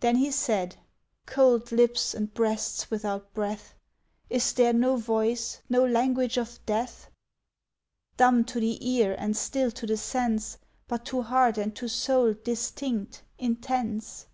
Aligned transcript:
Then 0.00 0.16
he 0.16 0.32
said: 0.32 0.74
"Cold 1.26 1.70
lips, 1.70 2.12
and 2.12 2.34
breasts 2.34 2.90
without 2.90 3.32
breath, 3.34 3.72
Is 4.28 4.52
there 4.52 4.72
no 4.72 4.96
voice, 4.96 5.62
no 5.68 5.86
language 5.86 6.36
of 6.38 6.58
death, 6.66 7.08
"Dumb 8.16 8.44
to 8.46 8.58
the 8.58 8.84
ear 8.84 9.14
and 9.16 9.36
still 9.36 9.70
to 9.70 9.86
the 9.86 9.96
sense, 9.96 10.58
But 10.88 11.04
to 11.04 11.22
heart 11.22 11.56
and 11.56 11.72
to 11.76 11.86
soul 11.86 12.32
distinct, 12.34 13.22
intense? 13.38 14.26